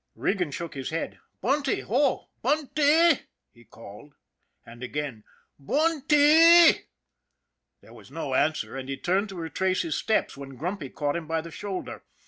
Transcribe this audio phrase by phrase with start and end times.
[0.15, 1.81] Regan shook his head." Bunty!
[1.81, 3.19] Ho, Eunt ee!"
[3.53, 4.15] he called.
[4.65, 5.23] And again:
[5.59, 6.85] "Run tee!"
[7.81, 11.27] There was no answer, and he turned to retrace his steps when Grumpy caught him
[11.27, 12.01] by the shoulder.